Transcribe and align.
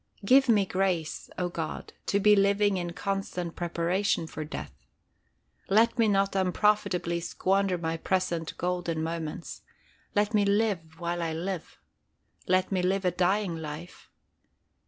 Give 0.25 0.49
me 0.49 0.65
grace, 0.65 1.29
O 1.37 1.47
God, 1.47 1.93
to 2.07 2.19
be 2.19 2.35
living 2.35 2.77
in 2.77 2.93
constant 2.93 3.55
preparation 3.55 4.25
for 4.25 4.43
death. 4.43 4.73
Let 5.69 5.99
me 5.99 6.07
not 6.07 6.35
unprofitably 6.35 7.19
squander 7.19 7.77
my 7.77 7.97
present 7.97 8.57
golden 8.57 9.03
moments. 9.03 9.61
Let 10.15 10.33
me 10.33 10.43
live 10.43 10.99
while 10.99 11.21
I 11.21 11.33
live 11.33 11.77
let 12.47 12.71
me 12.71 12.81
live 12.81 13.05
a 13.05 13.11
dying 13.11 13.57
life. 13.57 14.09